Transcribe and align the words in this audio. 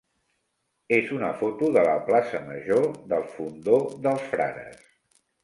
és 0.95 1.11
una 1.17 1.29
foto 1.41 1.69
de 1.75 1.83
la 1.89 1.93
plaça 2.07 2.41
major 2.47 2.89
del 3.13 3.27
Fondó 3.35 3.79
dels 4.09 4.27
Frares. 4.35 4.83